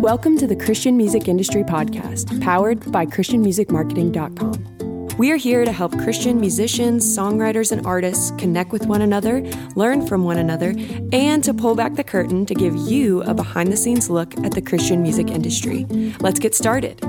Welcome 0.00 0.36
to 0.38 0.48
the 0.48 0.56
Christian 0.56 0.96
Music 0.96 1.28
Industry 1.28 1.62
Podcast, 1.62 2.42
powered 2.42 2.90
by 2.90 3.06
ChristianMusicMarketing.com. 3.06 5.08
We 5.18 5.30
are 5.30 5.36
here 5.36 5.64
to 5.64 5.70
help 5.70 5.96
Christian 6.00 6.40
musicians, 6.40 7.06
songwriters, 7.06 7.70
and 7.70 7.86
artists 7.86 8.32
connect 8.38 8.72
with 8.72 8.86
one 8.86 9.02
another, 9.02 9.42
learn 9.76 10.04
from 10.04 10.24
one 10.24 10.38
another, 10.38 10.74
and 11.12 11.44
to 11.44 11.54
pull 11.54 11.76
back 11.76 11.94
the 11.94 12.02
curtain 12.02 12.44
to 12.46 12.56
give 12.56 12.74
you 12.74 13.22
a 13.22 13.34
behind 13.34 13.72
the 13.72 13.76
scenes 13.76 14.10
look 14.10 14.36
at 14.38 14.54
the 14.54 14.60
Christian 14.60 15.00
music 15.00 15.30
industry. 15.30 15.86
Let's 16.18 16.40
get 16.40 16.56
started. 16.56 17.00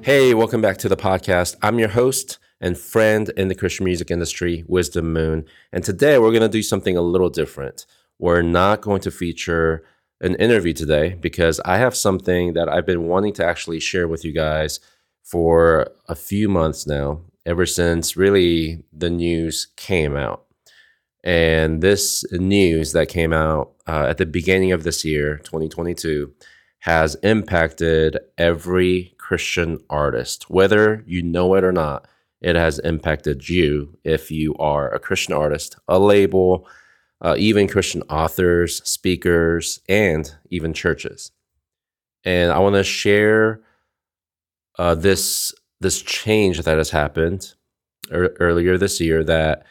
Hey, 0.00 0.32
welcome 0.32 0.62
back 0.62 0.78
to 0.78 0.88
the 0.88 0.96
podcast. 0.96 1.56
I'm 1.60 1.78
your 1.78 1.90
host 1.90 2.38
and 2.58 2.78
friend 2.78 3.28
in 3.36 3.48
the 3.48 3.54
Christian 3.54 3.84
music 3.84 4.10
industry, 4.10 4.64
Wisdom 4.66 5.12
Moon. 5.12 5.44
And 5.74 5.84
today 5.84 6.18
we're 6.18 6.30
going 6.30 6.40
to 6.40 6.48
do 6.48 6.62
something 6.62 6.96
a 6.96 7.02
little 7.02 7.28
different. 7.28 7.84
We're 8.20 8.42
not 8.42 8.82
going 8.82 9.00
to 9.02 9.10
feature 9.10 9.82
an 10.20 10.34
interview 10.34 10.74
today 10.74 11.16
because 11.18 11.58
I 11.64 11.78
have 11.78 11.96
something 11.96 12.52
that 12.52 12.68
I've 12.68 12.84
been 12.84 13.04
wanting 13.04 13.32
to 13.34 13.46
actually 13.46 13.80
share 13.80 14.06
with 14.06 14.26
you 14.26 14.32
guys 14.32 14.78
for 15.24 15.90
a 16.06 16.14
few 16.14 16.46
months 16.46 16.86
now, 16.86 17.22
ever 17.46 17.64
since 17.64 18.18
really 18.18 18.84
the 18.92 19.08
news 19.08 19.68
came 19.76 20.16
out. 20.16 20.44
And 21.24 21.80
this 21.80 22.22
news 22.30 22.92
that 22.92 23.08
came 23.08 23.32
out 23.32 23.72
uh, 23.88 24.08
at 24.10 24.18
the 24.18 24.26
beginning 24.26 24.72
of 24.72 24.82
this 24.82 25.02
year, 25.02 25.38
2022, 25.38 26.30
has 26.80 27.14
impacted 27.22 28.18
every 28.36 29.14
Christian 29.16 29.78
artist. 29.88 30.50
Whether 30.50 31.04
you 31.06 31.22
know 31.22 31.54
it 31.54 31.64
or 31.64 31.72
not, 31.72 32.06
it 32.42 32.54
has 32.54 32.80
impacted 32.80 33.48
you 33.48 33.96
if 34.04 34.30
you 34.30 34.54
are 34.56 34.92
a 34.92 34.98
Christian 34.98 35.32
artist, 35.32 35.76
a 35.88 35.98
label, 35.98 36.68
uh, 37.22 37.34
even 37.38 37.68
Christian 37.68 38.02
authors, 38.02 38.82
speakers, 38.88 39.80
and 39.88 40.34
even 40.50 40.72
churches. 40.72 41.32
And 42.24 42.52
I 42.52 42.58
want 42.58 42.76
to 42.76 42.84
share 42.84 43.60
uh, 44.78 44.94
this 44.94 45.54
this 45.80 46.02
change 46.02 46.60
that 46.60 46.76
has 46.76 46.90
happened 46.90 47.54
er- 48.12 48.36
earlier 48.38 48.76
this 48.76 49.00
year 49.00 49.24
that 49.24 49.64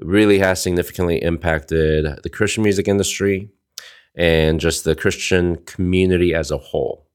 really 0.00 0.40
has 0.40 0.60
significantly 0.60 1.22
impacted 1.22 2.06
the 2.22 2.30
Christian 2.30 2.64
music 2.64 2.88
industry 2.88 3.50
and 4.16 4.58
just 4.58 4.84
the 4.84 4.96
Christian 4.96 5.56
community 5.64 6.34
as 6.34 6.50
a 6.50 6.58
whole. 6.58 7.06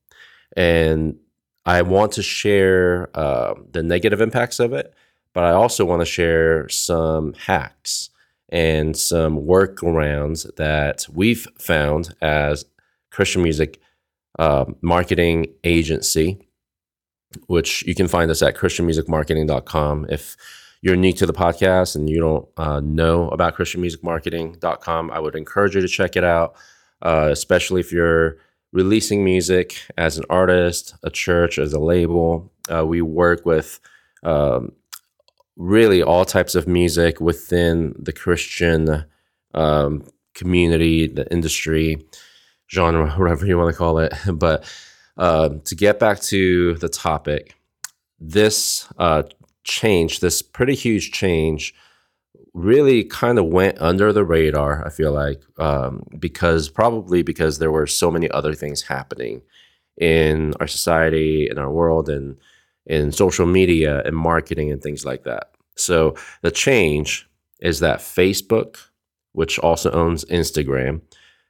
And 0.55 1.17
I 1.65 1.81
want 1.81 2.13
to 2.13 2.23
share 2.23 3.09
uh, 3.13 3.55
the 3.71 3.83
negative 3.83 4.21
impacts 4.21 4.59
of 4.59 4.73
it, 4.73 4.93
but 5.33 5.43
I 5.43 5.51
also 5.51 5.85
want 5.85 6.01
to 6.01 6.05
share 6.05 6.67
some 6.69 7.33
hacks 7.33 8.09
and 8.49 8.97
some 8.97 9.39
workarounds 9.39 10.53
that 10.55 11.05
we've 11.13 11.47
found 11.57 12.15
as 12.21 12.65
Christian 13.11 13.43
music 13.43 13.79
uh, 14.37 14.65
marketing 14.81 15.47
agency, 15.63 16.39
which 17.47 17.85
you 17.85 17.95
can 17.95 18.07
find 18.07 18.31
us 18.31 18.41
at 18.41 18.55
christianmusicmarketing.com. 18.55 20.07
If 20.09 20.35
you're 20.81 20.95
new 20.95 21.13
to 21.13 21.25
the 21.25 21.33
podcast 21.33 21.95
and 21.95 22.09
you 22.09 22.19
don't 22.19 22.47
uh, 22.57 22.79
know 22.79 23.29
about 23.29 23.55
christianmusicmarketing.com, 23.55 25.11
I 25.11 25.19
would 25.19 25.35
encourage 25.35 25.75
you 25.75 25.81
to 25.81 25.87
check 25.87 26.15
it 26.15 26.23
out, 26.23 26.55
uh, 27.01 27.29
especially 27.31 27.81
if 27.81 27.91
you're 27.91 28.37
releasing 28.71 29.23
music 29.23 29.81
as 29.97 30.17
an 30.17 30.25
artist, 30.29 30.95
a 31.03 31.09
church, 31.09 31.57
as 31.59 31.73
a 31.73 31.79
label. 31.79 32.51
Uh, 32.71 32.85
we 32.85 33.01
work 33.01 33.45
with 33.45 33.79
um, 34.23 34.71
really 35.59 36.01
all 36.01 36.23
types 36.23 36.55
of 36.55 36.67
music 36.67 37.19
within 37.19 37.93
the 37.99 38.13
Christian 38.13 39.05
um, 39.53 40.03
community, 40.33 41.05
the 41.05 41.29
industry, 41.31 42.03
genre, 42.71 43.11
whatever 43.11 43.45
you 43.45 43.57
want 43.57 43.71
to 43.71 43.77
call 43.77 43.99
it. 43.99 44.13
But 44.33 44.63
uh, 45.17 45.49
to 45.65 45.75
get 45.75 45.99
back 45.99 46.21
to 46.21 46.75
the 46.75 46.87
topic, 46.87 47.55
this 48.19 48.87
uh, 48.97 49.23
change, 49.65 50.21
this 50.21 50.41
pretty 50.41 50.75
huge 50.75 51.11
change, 51.11 51.75
really 52.53 53.03
kind 53.03 53.37
of 53.37 53.45
went 53.45 53.79
under 53.81 54.13
the 54.13 54.23
radar, 54.23 54.85
I 54.85 54.89
feel 54.89 55.11
like, 55.11 55.41
um, 55.57 56.03
because 56.17 56.69
probably 56.69 57.21
because 57.21 57.59
there 57.59 57.71
were 57.71 57.85
so 57.85 58.09
many 58.09 58.31
other 58.31 58.53
things 58.53 58.83
happening 58.83 59.41
in 59.97 60.53
our 60.61 60.67
society, 60.67 61.49
in 61.51 61.57
our 61.57 61.69
world, 61.69 62.07
and 62.07 62.37
in 62.85 63.11
social 63.11 63.45
media 63.45 64.01
and 64.03 64.15
marketing 64.15 64.71
and 64.71 64.81
things 64.81 65.05
like 65.05 65.23
that. 65.23 65.51
So 65.75 66.15
the 66.41 66.51
change 66.51 67.27
is 67.59 67.79
that 67.79 67.99
Facebook, 67.99 68.77
which 69.33 69.59
also 69.59 69.91
owns 69.91 70.25
Instagram, 70.25 71.01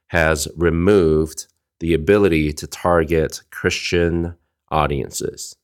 has 0.08 0.48
removed 0.56 1.46
the 1.80 1.94
ability 1.94 2.52
to 2.52 2.66
target 2.66 3.42
Christian 3.50 4.34
audiences. 4.70 5.56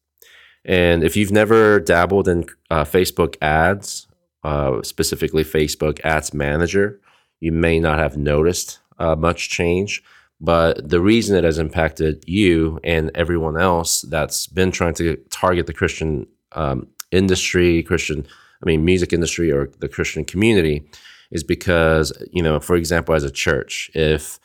And 0.65 1.05
if 1.05 1.16
you've 1.16 1.32
never 1.32 1.78
dabbled 1.78 2.26
in 2.26 2.47
uh, 2.71 2.84
Facebook 2.84 3.37
ads, 3.41 4.09
uh, 4.43 4.82
specifically 4.82 5.44
Facebook 5.44 6.00
Ads 6.05 6.34
Manager, 6.34 7.00
you 7.41 7.53
may 7.53 7.78
not 7.78 7.99
have 7.99 8.16
noticed 8.16 8.81
uh, 8.99 9.15
much 9.15 9.49
change. 9.49 10.03
But 10.41 10.89
the 10.89 11.01
reason 11.01 11.37
it 11.37 11.45
has 11.45 11.59
impacted 11.59 12.23
you 12.27 12.79
and 12.85 13.11
everyone 13.15 13.59
else 13.59 14.03
that's 14.03 14.47
been 14.47 14.71
trying 14.71 14.95
to 14.95 15.17
target 15.31 15.67
the 15.67 15.73
Christian 15.73 16.27
um, 16.53 16.89
industry, 17.11 17.83
Christian, 17.83 18.27
I 18.63 18.67
mean, 18.67 18.85
music 18.85 19.13
industry 19.13 19.51
or 19.51 19.71
the 19.79 19.89
Christian 19.89 20.25
community, 20.25 20.89
is 21.31 21.43
because, 21.43 22.13
you 22.31 22.43
know, 22.43 22.61
for 22.61 22.77
example, 22.77 23.15
as 23.15 23.25
a 23.25 23.31
church, 23.31 23.91
if 23.95 24.39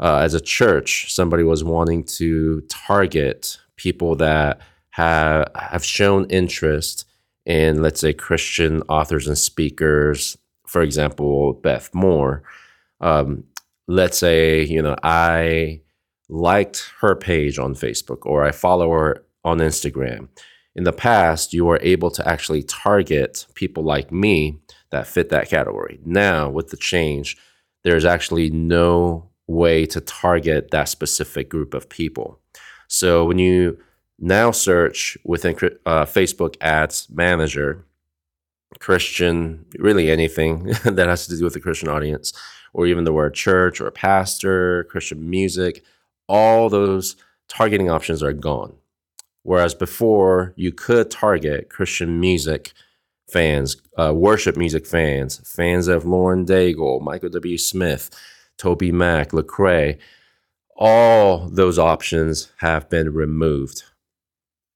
uh, 0.00 0.18
as 0.18 0.34
a 0.34 0.40
church 0.40 1.12
somebody 1.12 1.42
was 1.42 1.62
wanting 1.62 2.04
to 2.04 2.60
target 2.68 3.58
people 3.76 4.16
that 4.16 4.60
have 4.90 5.48
have 5.56 5.84
shown 5.84 6.26
interest 6.26 7.04
in, 7.44 7.82
let's 7.82 8.00
say, 8.00 8.12
Christian 8.12 8.82
authors 8.88 9.26
and 9.26 9.36
speakers, 9.36 10.38
for 10.66 10.82
example, 10.82 11.54
Beth 11.54 11.92
Moore. 11.92 12.42
Um, 13.00 13.44
let's 13.88 14.18
say, 14.18 14.64
you 14.64 14.82
know, 14.82 14.96
I 15.02 15.80
liked 16.28 16.90
her 17.00 17.14
page 17.14 17.58
on 17.58 17.74
Facebook 17.74 18.24
or 18.24 18.44
I 18.44 18.52
follow 18.52 18.90
her 18.90 19.24
on 19.44 19.58
Instagram. 19.58 20.28
In 20.74 20.84
the 20.84 20.92
past, 20.92 21.52
you 21.52 21.64
were 21.64 21.80
able 21.82 22.10
to 22.12 22.26
actually 22.26 22.62
target 22.62 23.46
people 23.54 23.84
like 23.84 24.10
me 24.10 24.58
that 24.90 25.06
fit 25.06 25.28
that 25.28 25.48
category. 25.48 26.00
Now, 26.04 26.48
with 26.48 26.68
the 26.68 26.76
change, 26.76 27.36
there's 27.84 28.04
actually 28.04 28.50
no 28.50 29.28
way 29.46 29.84
to 29.86 30.00
target 30.00 30.70
that 30.70 30.88
specific 30.88 31.50
group 31.50 31.74
of 31.74 31.88
people. 31.88 32.40
So 32.88 33.24
when 33.24 33.38
you 33.38 33.78
now 34.18 34.50
search 34.50 35.18
within 35.24 35.54
uh, 35.84 36.04
Facebook 36.04 36.56
Ads 36.60 37.08
Manager, 37.10 37.84
Christian, 38.80 39.64
really 39.78 40.10
anything 40.10 40.64
that 40.84 41.08
has 41.08 41.26
to 41.26 41.36
do 41.36 41.44
with 41.44 41.54
the 41.54 41.60
Christian 41.60 41.88
audience, 41.88 42.32
or 42.72 42.86
even 42.86 43.04
the 43.04 43.12
word 43.12 43.34
church 43.34 43.80
or 43.80 43.90
pastor, 43.90 44.84
Christian 44.84 45.28
music, 45.28 45.84
all 46.28 46.68
those 46.68 47.16
targeting 47.48 47.90
options 47.90 48.22
are 48.22 48.32
gone. 48.32 48.74
Whereas 49.42 49.74
before, 49.74 50.54
you 50.56 50.72
could 50.72 51.10
target 51.10 51.68
Christian 51.68 52.20
music 52.20 52.72
fans, 53.30 53.76
uh, 53.98 54.12
worship 54.14 54.56
music 54.56 54.86
fans, 54.86 55.40
fans 55.44 55.88
of 55.88 56.04
Lauren 56.04 56.46
Daigle, 56.46 57.00
Michael 57.00 57.30
W. 57.30 57.58
Smith, 57.58 58.10
Toby 58.56 58.92
Mac, 58.92 59.30
Lecrae. 59.30 59.98
All 60.76 61.48
those 61.48 61.78
options 61.78 62.52
have 62.58 62.88
been 62.88 63.12
removed 63.12 63.84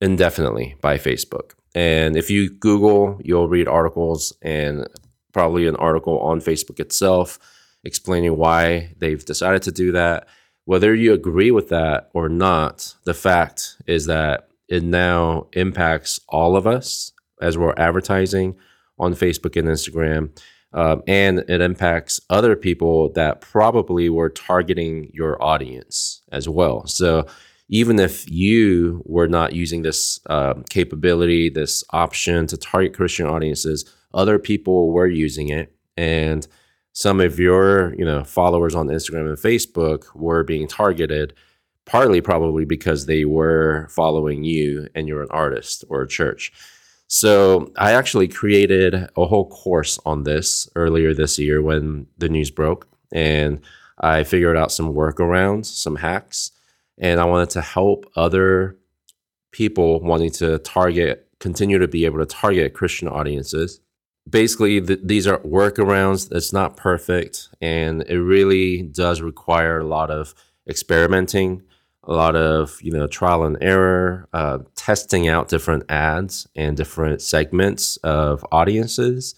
indefinitely 0.00 0.76
by 0.80 0.98
Facebook. 0.98 1.52
And 1.76 2.16
if 2.16 2.30
you 2.30 2.48
Google, 2.48 3.20
you'll 3.22 3.48
read 3.48 3.68
articles 3.68 4.32
and 4.40 4.88
probably 5.34 5.66
an 5.66 5.76
article 5.76 6.18
on 6.20 6.40
Facebook 6.40 6.80
itself 6.80 7.38
explaining 7.84 8.38
why 8.38 8.94
they've 8.98 9.22
decided 9.22 9.60
to 9.64 9.72
do 9.72 9.92
that. 9.92 10.26
Whether 10.64 10.94
you 10.94 11.12
agree 11.12 11.50
with 11.50 11.68
that 11.68 12.08
or 12.14 12.30
not, 12.30 12.94
the 13.04 13.12
fact 13.12 13.76
is 13.86 14.06
that 14.06 14.48
it 14.68 14.82
now 14.82 15.48
impacts 15.52 16.18
all 16.30 16.56
of 16.56 16.66
us 16.66 17.12
as 17.42 17.58
we're 17.58 17.74
advertising 17.76 18.56
on 18.98 19.12
Facebook 19.12 19.54
and 19.54 19.68
Instagram. 19.68 20.30
Um, 20.72 21.02
and 21.06 21.40
it 21.40 21.60
impacts 21.60 22.20
other 22.30 22.56
people 22.56 23.12
that 23.12 23.42
probably 23.42 24.08
were 24.08 24.30
targeting 24.30 25.10
your 25.12 25.40
audience 25.42 26.22
as 26.32 26.48
well. 26.48 26.86
So 26.86 27.26
even 27.68 27.98
if 27.98 28.30
you 28.30 29.02
were 29.04 29.28
not 29.28 29.52
using 29.52 29.82
this 29.82 30.20
um, 30.26 30.64
capability, 30.70 31.48
this 31.48 31.82
option 31.90 32.46
to 32.46 32.56
target 32.56 32.94
Christian 32.94 33.26
audiences, 33.26 33.84
other 34.14 34.38
people 34.38 34.92
were 34.92 35.08
using 35.08 35.48
it, 35.48 35.74
and 35.96 36.46
some 36.92 37.20
of 37.20 37.38
your 37.38 37.94
you 37.94 38.04
know 38.04 38.24
followers 38.24 38.74
on 38.74 38.86
Instagram 38.88 39.28
and 39.28 39.38
Facebook 39.38 40.14
were 40.14 40.42
being 40.42 40.66
targeted 40.68 41.34
partly 41.86 42.20
probably 42.20 42.64
because 42.64 43.06
they 43.06 43.24
were 43.24 43.88
following 43.90 44.44
you 44.44 44.88
and 44.94 45.08
you're 45.08 45.22
an 45.22 45.28
artist 45.30 45.84
or 45.88 46.02
a 46.02 46.08
church. 46.08 46.52
So 47.08 47.72
I 47.78 47.92
actually 47.92 48.28
created 48.28 48.94
a 49.16 49.24
whole 49.24 49.48
course 49.48 49.98
on 50.04 50.24
this 50.24 50.68
earlier 50.74 51.14
this 51.14 51.38
year 51.38 51.62
when 51.62 52.08
the 52.18 52.28
news 52.28 52.50
broke. 52.50 52.88
And 53.12 53.60
I 54.00 54.24
figured 54.24 54.56
out 54.56 54.72
some 54.72 54.92
workarounds, 54.92 55.66
some 55.66 55.96
hacks, 55.96 56.50
and 56.98 57.20
I 57.20 57.24
wanted 57.24 57.50
to 57.50 57.60
help 57.60 58.10
other 58.16 58.76
people 59.52 60.00
wanting 60.00 60.30
to 60.30 60.58
target, 60.58 61.28
continue 61.40 61.78
to 61.78 61.88
be 61.88 62.04
able 62.04 62.18
to 62.18 62.26
target 62.26 62.74
Christian 62.74 63.08
audiences. 63.08 63.80
Basically, 64.28 64.80
th- 64.80 65.00
these 65.02 65.26
are 65.26 65.38
workarounds. 65.38 66.32
It's 66.32 66.52
not 66.52 66.76
perfect, 66.76 67.48
and 67.60 68.02
it 68.02 68.20
really 68.20 68.82
does 68.82 69.20
require 69.20 69.78
a 69.78 69.86
lot 69.86 70.10
of 70.10 70.34
experimenting, 70.68 71.62
a 72.02 72.12
lot 72.12 72.34
of 72.34 72.78
you 72.82 72.90
know 72.90 73.06
trial 73.06 73.44
and 73.44 73.56
error, 73.60 74.28
uh, 74.32 74.58
testing 74.74 75.28
out 75.28 75.48
different 75.48 75.84
ads 75.88 76.46
and 76.56 76.76
different 76.76 77.22
segments 77.22 77.98
of 77.98 78.44
audiences, 78.50 79.36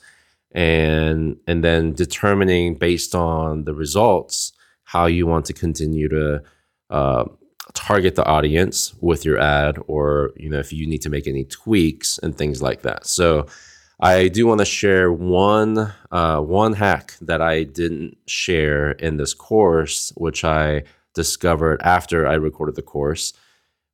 and 0.52 1.36
and 1.46 1.62
then 1.62 1.92
determining 1.92 2.76
based 2.76 3.14
on 3.14 3.64
the 3.64 3.74
results 3.74 4.52
how 4.84 5.04
you 5.04 5.26
want 5.26 5.44
to 5.44 5.52
continue 5.52 6.08
to 6.08 6.42
uh, 6.88 7.24
target 7.74 8.14
the 8.14 8.24
audience 8.24 8.94
with 9.00 9.24
your 9.24 9.38
ad 9.38 9.78
or 9.86 10.32
you 10.36 10.48
know 10.48 10.58
if 10.58 10.72
you 10.72 10.86
need 10.86 11.02
to 11.02 11.10
make 11.10 11.26
any 11.26 11.44
tweaks 11.44 12.18
and 12.18 12.36
things 12.36 12.62
like 12.62 12.82
that. 12.82 13.06
So 13.06 13.46
i 14.00 14.28
do 14.28 14.46
want 14.46 14.60
to 14.60 14.64
share 14.64 15.12
one 15.12 15.92
uh, 16.12 16.40
one 16.40 16.72
hack 16.72 17.14
that 17.20 17.42
i 17.42 17.64
didn't 17.64 18.16
share 18.26 18.92
in 18.92 19.16
this 19.16 19.34
course 19.34 20.12
which 20.16 20.44
i 20.44 20.82
discovered 21.14 21.80
after 21.82 22.26
i 22.26 22.34
recorded 22.34 22.76
the 22.76 22.82
course 22.82 23.32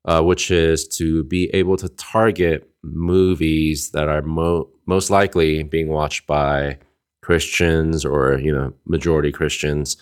uh, 0.07 0.23
which 0.23 0.51
is 0.51 0.87
to 0.87 1.25
be 1.25 1.49
able 1.55 1.79
to 1.79 1.89
target 1.89 2.69
movies 2.83 3.91
that 3.93 4.09
are 4.09 4.21
mo- 4.21 4.69
most 4.85 5.09
likely 5.09 5.63
being 5.63 5.89
watched 5.89 6.27
by 6.27 6.77
christians 7.23 8.05
or 8.05 8.39
you 8.39 8.53
know 8.53 8.73
majority 8.87 9.33
christians. 9.33 9.97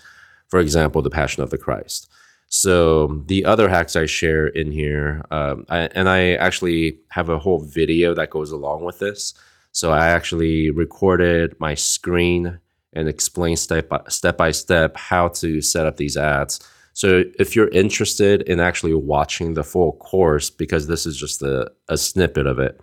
For 0.48 0.58
example 0.58 1.00
the 1.02 1.10
passion 1.10 1.42
of 1.42 1.50
the 1.50 1.58
christ 1.58 2.10
so 2.54 3.06
the 3.28 3.46
other 3.46 3.66
hacks 3.66 3.96
I 3.96 4.04
share 4.04 4.46
in 4.46 4.72
here, 4.72 5.24
um, 5.30 5.64
I, 5.70 5.88
and 5.94 6.06
I 6.06 6.34
actually 6.34 6.98
have 7.08 7.30
a 7.30 7.38
whole 7.38 7.64
video 7.64 8.12
that 8.12 8.28
goes 8.28 8.50
along 8.50 8.84
with 8.84 8.98
this. 8.98 9.32
So 9.70 9.90
I 9.90 10.08
actually 10.08 10.70
recorded 10.70 11.58
my 11.58 11.74
screen 11.74 12.60
and 12.92 13.08
explain 13.08 13.56
step 13.56 13.88
by 13.88 14.02
step 14.08 14.36
by 14.36 14.50
step 14.50 14.98
how 14.98 15.28
to 15.28 15.62
set 15.62 15.86
up 15.86 15.96
these 15.96 16.14
ads. 16.14 16.60
So 16.92 17.24
if 17.38 17.56
you're 17.56 17.68
interested 17.68 18.42
in 18.42 18.60
actually 18.60 18.92
watching 18.92 19.54
the 19.54 19.64
full 19.64 19.92
course, 19.92 20.50
because 20.50 20.88
this 20.88 21.06
is 21.06 21.16
just 21.16 21.40
a, 21.40 21.72
a 21.88 21.96
snippet 21.96 22.46
of 22.46 22.58
it, 22.58 22.78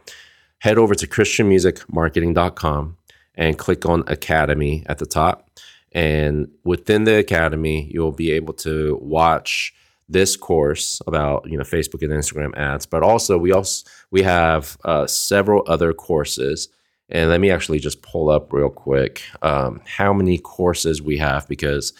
head 0.57 0.79
over 0.79 0.95
to 0.95 1.05
christianmusicmarketing.com 1.05 2.97
and 3.35 3.59
click 3.59 3.85
on 3.85 4.03
Academy 4.07 4.83
at 4.87 4.97
the 4.97 5.05
top. 5.05 5.47
And 5.91 6.49
within 6.63 7.03
the 7.03 7.17
academy, 7.17 7.89
you'll 7.91 8.11
be 8.11 8.31
able 8.31 8.53
to 8.55 8.97
watch 9.01 9.73
this 10.07 10.35
course 10.35 11.01
about 11.05 11.47
you 11.49 11.57
know 11.57 11.63
Facebook 11.63 12.01
and 12.01 12.11
Instagram 12.11 12.55
ads, 12.57 12.85
but 12.85 13.03
also 13.03 13.37
we 13.37 13.51
also 13.51 13.87
we 14.11 14.23
have 14.23 14.77
uh, 14.85 15.05
several 15.07 15.63
other 15.67 15.93
courses. 15.93 16.69
And 17.11 17.31
let 17.31 17.41
me 17.41 17.49
actually 17.49 17.79
just 17.79 18.03
pull 18.03 18.29
up 18.29 18.53
real 18.53 18.69
quick 18.69 19.23
um, 19.41 19.81
how 19.85 20.13
many 20.13 20.37
courses 20.37 21.01
we 21.01 21.17
have 21.17 21.47
because 21.47 21.91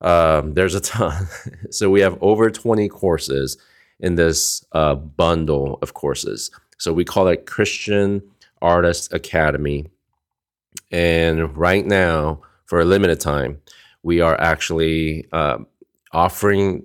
um, 0.00 0.54
there's 0.54 0.74
a 0.74 0.80
ton. 0.80 1.26
so 1.70 1.90
we 1.90 2.00
have 2.00 2.16
over 2.22 2.50
20 2.50 2.88
courses 2.88 3.58
in 3.98 4.14
this 4.14 4.64
uh, 4.72 4.94
bundle 4.94 5.78
of 5.82 5.92
courses. 5.92 6.50
So 6.78 6.92
we 6.92 7.04
call 7.04 7.28
it 7.28 7.44
Christian 7.44 8.22
Artist 8.62 9.12
Academy. 9.12 9.86
And 10.90 11.54
right 11.54 11.84
now, 11.84 12.40
for 12.70 12.78
a 12.78 12.84
limited 12.84 13.18
time, 13.18 13.60
we 14.04 14.20
are 14.20 14.40
actually 14.40 15.26
uh, 15.32 15.58
offering 16.12 16.84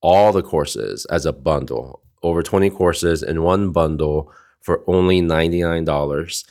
all 0.00 0.30
the 0.30 0.44
courses 0.44 1.06
as 1.06 1.26
a 1.26 1.32
bundle, 1.32 2.00
over 2.22 2.40
20 2.40 2.70
courses 2.70 3.20
in 3.20 3.42
one 3.42 3.72
bundle 3.72 4.32
for 4.60 4.84
only 4.86 5.20
$99. 5.20 6.44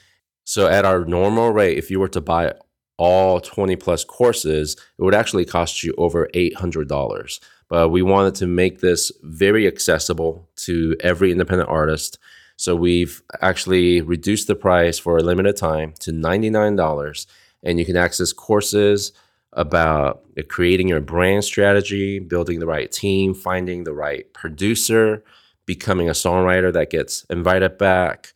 So 0.43 0.67
at 0.67 0.83
our 0.83 1.05
normal 1.05 1.53
rate, 1.53 1.77
if 1.77 1.89
you 1.89 1.97
were 1.97 2.09
to 2.09 2.19
buy 2.19 2.55
all 2.97 3.39
20 3.39 3.77
plus 3.77 4.03
courses, 4.03 4.75
it 4.99 5.01
would 5.01 5.15
actually 5.15 5.45
cost 5.45 5.81
you 5.81 5.93
over 5.97 6.27
$800. 6.33 7.39
But 7.69 7.87
we 7.87 8.01
wanted 8.01 8.35
to 8.35 8.47
make 8.47 8.81
this 8.81 9.13
very 9.23 9.65
accessible 9.65 10.49
to 10.57 10.97
every 10.99 11.31
independent 11.31 11.69
artist. 11.69 12.19
So 12.57 12.75
we've 12.75 13.23
actually 13.39 14.01
reduced 14.01 14.47
the 14.47 14.55
price 14.55 14.99
for 14.99 15.17
a 15.17 15.23
limited 15.23 15.55
time 15.55 15.93
to 16.01 16.11
$99 16.11 17.25
and 17.63 17.79
you 17.79 17.85
can 17.85 17.97
access 17.97 18.33
courses 18.33 19.11
about 19.53 20.23
creating 20.47 20.87
your 20.87 20.99
brand 20.99 21.43
strategy, 21.43 22.19
building 22.19 22.59
the 22.59 22.65
right 22.65 22.91
team, 22.91 23.33
finding 23.33 23.83
the 23.83 23.93
right 23.93 24.31
producer, 24.33 25.23
becoming 25.65 26.09
a 26.09 26.13
songwriter 26.13 26.73
that 26.73 26.89
gets 26.89 27.23
invited 27.25 27.77
back, 27.77 28.33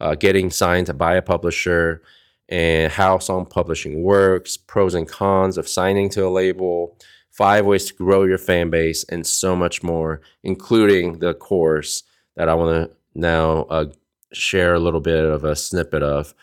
uh, 0.00 0.14
getting 0.14 0.50
signed 0.50 0.96
by 0.96 1.14
a 1.14 1.22
publisher, 1.22 2.02
and 2.48 2.92
how 2.92 3.18
song 3.18 3.44
publishing 3.44 4.02
works, 4.02 4.56
pros 4.56 4.94
and 4.94 5.08
cons 5.08 5.58
of 5.58 5.68
signing 5.68 6.08
to 6.08 6.26
a 6.26 6.30
label, 6.30 6.96
five 7.30 7.66
ways 7.66 7.86
to 7.86 7.94
grow 7.94 8.24
your 8.24 8.38
fan 8.38 8.70
base, 8.70 9.04
and 9.04 9.26
so 9.26 9.54
much 9.54 9.82
more, 9.82 10.20
including 10.42 11.18
the 11.18 11.34
course 11.34 12.04
that 12.36 12.48
I 12.48 12.54
want 12.54 12.90
to 12.90 12.96
now 13.14 13.62
uh, 13.64 13.86
share 14.32 14.74
a 14.74 14.80
little 14.80 15.00
bit 15.00 15.24
of 15.24 15.44
a 15.44 15.56
snippet 15.56 16.02
of. 16.02 16.34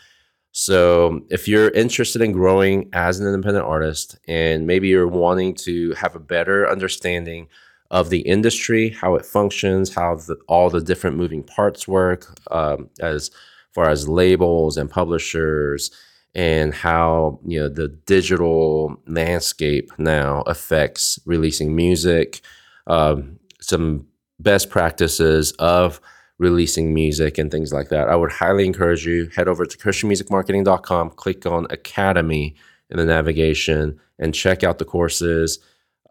So, 0.58 1.20
if 1.30 1.50
you're 1.50 1.68
interested 1.72 2.22
in 2.22 2.32
growing 2.32 2.90
as 2.94 3.20
an 3.20 3.28
independent 3.28 3.66
artist 3.66 4.18
and 4.26 4.66
maybe 4.66 4.88
you're 4.88 5.06
wanting 5.06 5.54
to 5.56 5.92
have 5.96 6.16
a 6.16 6.20
better 6.20 6.66
understanding 6.66 7.50
of 7.92 8.10
the 8.10 8.22
industry, 8.22 8.92
how 8.92 9.16
it 9.16 9.26
functions, 9.26 9.94
how 9.94 10.16
the, 10.16 10.38
all 10.48 10.70
the 10.70 10.80
different 10.80 11.18
moving 11.18 11.44
parts 11.44 11.90
work, 11.90 12.34
um, 12.52 12.90
as 13.02 13.32
far 13.74 13.90
as 13.90 14.08
labels 14.08 14.78
and 14.78 14.90
publishers, 14.90 15.92
and 16.34 16.74
how 16.74 17.38
you 17.46 17.60
know 17.60 17.68
the 17.68 17.90
digital 17.90 18.96
landscape 19.08 19.92
now 19.98 20.40
affects 20.44 21.20
releasing 21.26 21.76
music, 21.76 22.40
um, 22.88 23.38
some 23.60 24.08
best 24.40 24.70
practices 24.70 25.52
of 25.60 26.00
releasing 26.38 26.94
music 26.94 27.38
and 27.38 27.50
things 27.50 27.72
like 27.72 27.90
that. 27.90 28.10
I 28.10 28.16
would 28.16 28.32
highly 28.32 28.66
encourage 28.66 29.06
you 29.06 29.30
head 29.36 29.48
over 29.48 29.66
to 29.66 29.78
christianmusicmarketing.com, 29.78 31.12
click 31.12 31.46
on 31.46 31.68
Academy 31.70 32.56
in 32.90 32.98
the 32.98 33.06
navigation 33.06 34.00
and 34.20 34.34
check 34.34 34.64
out 34.64 34.80
the 34.80 34.86
courses. 34.86 35.60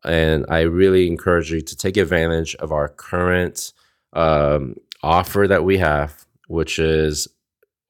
And 0.04 0.44
I 0.48 0.60
really 0.60 1.06
encourage 1.06 1.50
you 1.50 1.60
to 1.60 1.76
take 1.76 1.96
advantage 1.96 2.54
of 2.56 2.72
our 2.72 2.88
current 2.88 3.72
um, 4.12 4.76
offer 5.02 5.46
that 5.48 5.64
we 5.64 5.78
have, 5.78 6.24
which 6.48 6.78
is 6.78 7.28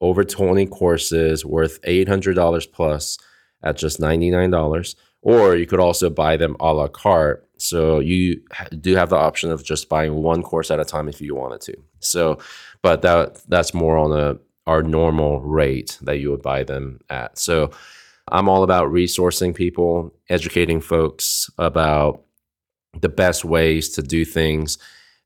over 0.01 0.23
20 0.23 0.65
courses 0.67 1.45
worth 1.45 1.81
$800 1.81 2.71
plus 2.71 3.17
at 3.63 3.77
just 3.77 3.99
$99. 3.99 4.95
Or 5.21 5.55
you 5.55 5.65
could 5.65 5.79
also 5.79 6.09
buy 6.09 6.37
them 6.37 6.55
a 6.59 6.73
la 6.73 6.87
carte 6.87 7.44
so 7.57 7.99
you 7.99 8.41
do 8.79 8.95
have 8.95 9.09
the 9.09 9.15
option 9.15 9.51
of 9.51 9.63
just 9.63 9.89
buying 9.89 10.15
one 10.15 10.43
course 10.43 10.71
at 10.71 10.79
a 10.79 10.85
time 10.85 11.07
if 11.07 11.21
you 11.21 11.35
wanted 11.35 11.61
to. 11.61 11.75
So, 11.99 12.39
but 12.81 13.01
that 13.01 13.41
that's 13.47 13.73
more 13.73 13.97
on 13.97 14.11
a 14.11 14.37
our 14.67 14.81
normal 14.81 15.41
rate 15.41 15.97
that 16.01 16.17
you 16.17 16.31
would 16.31 16.41
buy 16.41 16.63
them 16.63 16.99
at. 17.09 17.37
So, 17.37 17.71
I'm 18.29 18.49
all 18.49 18.63
about 18.63 18.91
resourcing 18.91 19.53
people, 19.53 20.13
educating 20.29 20.81
folks 20.81 21.49
about 21.59 22.23
the 22.99 23.09
best 23.09 23.45
ways 23.45 23.89
to 23.89 24.01
do 24.01 24.25
things, 24.25 24.77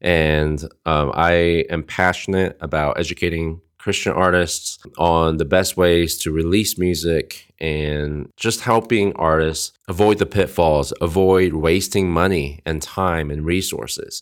and 0.01 0.61
um, 0.85 1.11
I 1.13 1.65
am 1.69 1.83
passionate 1.83 2.57
about 2.61 2.99
educating 2.99 3.61
Christian 3.79 4.11
artists 4.11 4.77
on 4.97 5.37
the 5.37 5.45
best 5.45 5.77
ways 5.77 6.17
to 6.19 6.31
release 6.31 6.77
music 6.77 7.53
and 7.59 8.29
just 8.35 8.61
helping 8.61 9.13
artists 9.13 9.71
avoid 9.87 10.19
the 10.19 10.25
pitfalls, 10.25 10.93
avoid 11.01 11.53
wasting 11.53 12.11
money 12.11 12.59
and 12.65 12.81
time 12.81 13.31
and 13.31 13.45
resources. 13.45 14.21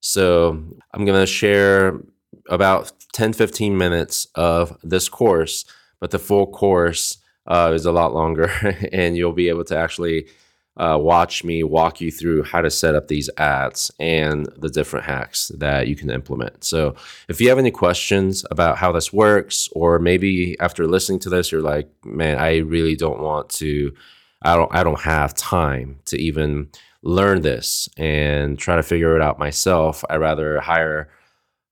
So, 0.00 0.62
I'm 0.94 1.04
going 1.04 1.20
to 1.20 1.26
share 1.26 2.00
about 2.48 2.92
10 3.12 3.32
15 3.32 3.76
minutes 3.76 4.28
of 4.34 4.76
this 4.82 5.08
course, 5.08 5.64
but 6.00 6.10
the 6.10 6.18
full 6.18 6.46
course 6.46 7.18
uh, 7.46 7.72
is 7.74 7.86
a 7.86 7.92
lot 7.92 8.14
longer, 8.14 8.50
and 8.92 9.16
you'll 9.16 9.32
be 9.32 9.48
able 9.48 9.64
to 9.64 9.76
actually 9.76 10.28
uh, 10.78 10.96
watch 11.00 11.42
me 11.42 11.64
walk 11.64 12.00
you 12.00 12.10
through 12.10 12.44
how 12.44 12.60
to 12.60 12.70
set 12.70 12.94
up 12.94 13.08
these 13.08 13.28
ads 13.36 13.90
and 13.98 14.46
the 14.56 14.68
different 14.68 15.04
hacks 15.04 15.48
that 15.56 15.88
you 15.88 15.96
can 15.96 16.08
implement. 16.08 16.62
So, 16.62 16.94
if 17.28 17.40
you 17.40 17.48
have 17.48 17.58
any 17.58 17.72
questions 17.72 18.44
about 18.50 18.78
how 18.78 18.92
this 18.92 19.12
works, 19.12 19.68
or 19.72 19.98
maybe 19.98 20.56
after 20.60 20.86
listening 20.86 21.18
to 21.20 21.30
this, 21.30 21.50
you're 21.50 21.62
like, 21.62 21.90
man, 22.04 22.38
I 22.38 22.58
really 22.58 22.94
don't 22.94 23.20
want 23.20 23.48
to, 23.50 23.92
I 24.42 24.54
don't, 24.54 24.72
I 24.72 24.84
don't 24.84 25.00
have 25.00 25.34
time 25.34 25.98
to 26.06 26.16
even 26.16 26.70
learn 27.02 27.42
this 27.42 27.88
and 27.96 28.56
try 28.56 28.76
to 28.76 28.82
figure 28.82 29.16
it 29.16 29.22
out 29.22 29.38
myself. 29.38 30.04
I 30.08 30.16
rather 30.16 30.60
hire 30.60 31.10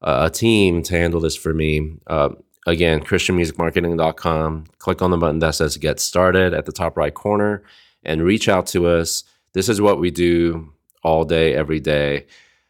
a 0.03 0.31
team 0.31 0.83
to 0.83 0.99
handle 0.99 1.21
this 1.21 1.37
for 1.37 1.55
me. 1.55 1.97
Uh, 2.09 2.31
again, 2.67 3.01
ChristianMusicMarketing.com. 3.01 4.67
Click 4.79 5.01
on 5.01 5.11
the 5.13 5.17
button 5.17 5.39
that 5.39 5.55
says 5.55 5.77
Get 5.77 6.01
Started 6.01 6.55
at 6.55 6.67
the 6.67 6.73
top 6.73 6.97
right 6.97 7.15
corner 7.15 7.63
and 8.07 8.23
reach 8.23 8.49
out 8.49 8.67
to 8.69 8.87
us. 8.87 9.25
this 9.53 9.69
is 9.69 9.81
what 9.81 9.99
we 9.99 10.11
do 10.11 10.73
all 11.03 11.25
day, 11.25 11.55
every 11.55 11.81
day. 11.81 12.27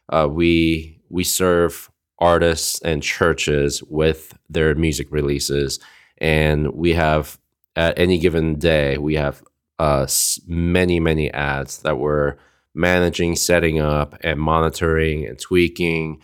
Uh, 0.09 0.27
we 0.29 0.99
we 1.09 1.23
serve 1.23 1.89
artists 2.19 2.81
and 2.81 3.03
churches 3.03 3.83
with 3.83 4.37
their 4.49 4.75
music 4.75 5.07
releases, 5.11 5.79
and 6.17 6.73
we 6.73 6.93
have 6.93 7.39
at 7.75 7.97
any 7.97 8.17
given 8.17 8.55
day 8.59 8.97
we 8.97 9.15
have 9.15 9.43
uh, 9.79 10.07
many 10.47 10.99
many 10.99 11.31
ads 11.31 11.79
that 11.79 11.99
we're 11.99 12.35
managing, 12.73 13.35
setting 13.35 13.79
up, 13.79 14.15
and 14.21 14.39
monitoring 14.39 15.25
and 15.25 15.39
tweaking, 15.39 16.21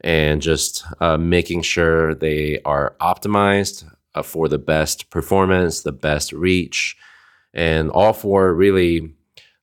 and 0.00 0.40
just 0.40 0.84
uh, 1.00 1.16
making 1.16 1.62
sure 1.62 2.14
they 2.14 2.60
are 2.64 2.94
optimized 3.00 3.84
uh, 4.14 4.22
for 4.22 4.48
the 4.48 4.58
best 4.58 5.10
performance, 5.10 5.82
the 5.82 5.92
best 5.92 6.32
reach, 6.32 6.96
and 7.56 7.90
all 7.90 8.12
for 8.12 8.54
really 8.54 9.14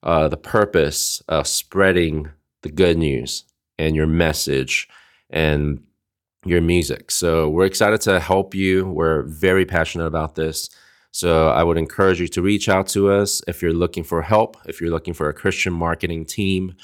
uh, 0.02 0.28
the 0.28 0.36
purpose 0.36 1.22
of 1.30 1.48
spreading 1.48 2.30
the 2.64 2.70
good 2.70 2.98
news 2.98 3.46
and 3.78 3.96
your 3.96 4.08
message 4.08 4.90
and 5.30 5.82
your 6.44 6.60
music. 6.60 7.12
So 7.12 7.48
we're 7.50 7.66
excited 7.66 8.02
to 8.02 8.20
help 8.20 8.56
you. 8.56 8.90
We're 8.90 9.22
very 9.24 9.66
passionate 9.66 10.08
about 10.08 10.36
this. 10.36 10.70
So 11.12 11.50
I 11.50 11.64
would 11.64 11.78
encourage 11.78 12.20
you 12.20 12.28
to 12.30 12.42
reach 12.42 12.68
out 12.68 12.88
to 12.88 13.12
us 13.12 13.44
if 13.48 13.62
you're 13.62 13.72
looking 13.72 14.04
for 14.04 14.24
help, 14.24 14.58
if 14.66 14.82
you're 14.82 14.90
looking 14.90 15.14
for 15.14 15.30
a 15.30 15.34
Christian 15.34 15.72
marketing 15.72 16.26
team. 16.26 16.76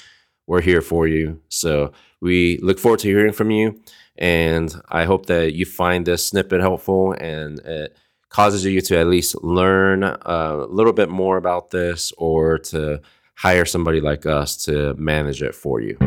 We're 0.46 0.60
here 0.60 0.80
for 0.80 1.08
you. 1.08 1.40
So 1.48 1.92
we 2.20 2.58
look 2.58 2.78
forward 2.78 3.00
to 3.00 3.08
hearing 3.08 3.32
from 3.32 3.50
you. 3.50 3.80
And 4.16 4.72
I 4.88 5.04
hope 5.04 5.26
that 5.26 5.54
you 5.54 5.66
find 5.66 6.06
this 6.06 6.26
snippet 6.26 6.60
helpful 6.60 7.12
and 7.12 7.58
it 7.60 7.96
causes 8.30 8.64
you 8.64 8.80
to 8.80 8.96
at 8.96 9.08
least 9.08 9.42
learn 9.42 10.04
uh, 10.04 10.16
a 10.24 10.66
little 10.66 10.92
bit 10.92 11.10
more 11.10 11.36
about 11.36 11.70
this 11.70 12.12
or 12.16 12.58
to 12.58 13.00
hire 13.34 13.64
somebody 13.64 14.00
like 14.00 14.24
us 14.24 14.56
to 14.64 14.94
manage 14.94 15.42
it 15.42 15.54
for 15.54 15.80
you. 15.80 15.98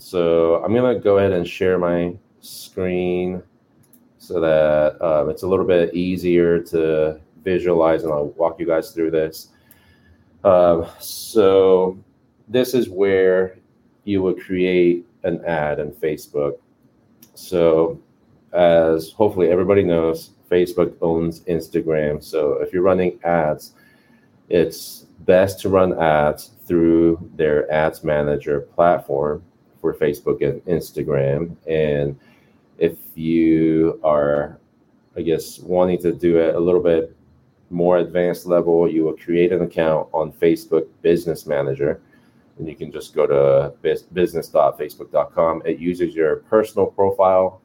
So 0.00 0.62
I'm 0.62 0.72
going 0.74 0.94
to 0.94 1.00
go 1.00 1.18
ahead 1.18 1.32
and 1.32 1.48
share 1.48 1.78
my 1.78 2.16
screen 2.40 3.42
so 4.18 4.40
that 4.40 5.00
um, 5.02 5.30
it's 5.30 5.42
a 5.42 5.48
little 5.48 5.66
bit 5.66 5.94
easier 5.94 6.60
to 6.64 7.20
visualize 7.42 8.04
and 8.04 8.12
I'll 8.12 8.28
walk 8.30 8.60
you 8.60 8.66
guys 8.66 8.90
through 8.90 9.10
this. 9.10 9.48
Um, 10.44 10.86
so 10.98 11.98
this 12.46 12.74
is 12.74 12.90
where 12.90 13.56
you 14.04 14.22
would 14.22 14.40
create 14.40 15.06
an 15.22 15.44
ad 15.46 15.78
in 15.78 15.92
Facebook. 15.92 16.58
So 17.34 18.00
as 18.52 19.10
hopefully 19.12 19.50
everybody 19.50 19.82
knows, 19.82 20.30
Facebook 20.50 20.94
owns 21.02 21.40
Instagram. 21.40 22.22
So 22.22 22.54
if 22.54 22.72
you're 22.72 22.82
running 22.82 23.18
ads, 23.24 23.72
it's 24.48 25.06
best 25.20 25.60
to 25.60 25.68
run 25.68 26.00
ads 26.00 26.52
through 26.66 27.30
their 27.36 27.70
ads 27.70 28.02
manager 28.02 28.60
platform 28.60 29.42
for 29.80 29.94
Facebook 29.94 30.42
and 30.42 30.64
Instagram. 30.64 31.54
And 31.66 32.18
if 32.78 32.96
you 33.14 34.00
are, 34.02 34.58
I 35.16 35.22
guess, 35.22 35.58
wanting 35.58 36.00
to 36.02 36.12
do 36.12 36.38
it 36.38 36.54
a 36.54 36.60
little 36.60 36.82
bit 36.82 37.14
more 37.70 37.98
advanced 37.98 38.46
level, 38.46 38.90
you 38.90 39.04
will 39.04 39.16
create 39.16 39.52
an 39.52 39.62
account 39.62 40.08
on 40.12 40.32
Facebook 40.32 40.86
Business 41.02 41.46
Manager. 41.46 42.00
And 42.58 42.66
you 42.66 42.74
can 42.74 42.90
just 42.90 43.14
go 43.14 43.26
to 43.26 43.72
business.facebook.com. 43.82 45.62
It 45.64 45.78
uses 45.78 46.14
your 46.14 46.36
personal 46.36 46.86
profile 46.86 47.60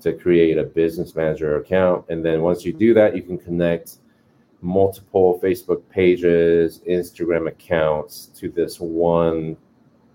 to 0.00 0.12
create 0.12 0.58
a 0.58 0.64
business 0.64 1.14
manager 1.14 1.56
account. 1.58 2.04
And 2.08 2.24
then 2.24 2.42
once 2.42 2.64
you 2.64 2.72
do 2.72 2.94
that, 2.94 3.14
you 3.14 3.22
can 3.22 3.38
connect 3.38 3.96
multiple 4.62 5.40
Facebook 5.42 5.82
pages, 5.90 6.80
Instagram 6.88 7.48
accounts 7.48 8.26
to 8.36 8.48
this 8.50 8.78
one 8.80 9.56